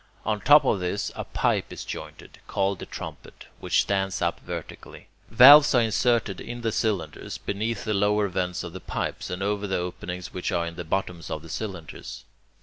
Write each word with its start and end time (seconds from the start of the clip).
On 0.25 0.41
top 0.41 0.65
of 0.65 0.79
this 0.79 1.11
a 1.15 1.23
pipe 1.25 1.71
is 1.71 1.85
jointed, 1.85 2.39
called 2.47 2.79
the 2.79 2.87
trumpet, 2.87 3.45
which 3.59 3.81
stands 3.81 4.19
up 4.19 4.39
vertically. 4.39 5.09
Valves 5.29 5.75
are 5.75 5.81
inserted 5.83 6.41
in 6.41 6.61
the 6.61 6.71
cylinders, 6.71 7.37
beneath 7.37 7.83
the 7.83 7.93
lower 7.93 8.27
vents 8.27 8.63
of 8.63 8.73
the 8.73 8.79
pipes, 8.79 9.29
and 9.29 9.43
over 9.43 9.67
the 9.67 9.77
openings 9.77 10.33
which 10.33 10.51
are 10.51 10.65
in 10.65 10.75
the 10.75 10.83
bottoms 10.83 11.29
of 11.29 11.43
the 11.43 11.49
cylinders. 11.49 12.23